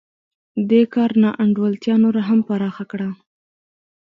[0.69, 3.09] دې کار نا انډولتیا نوره هم پراخه کړه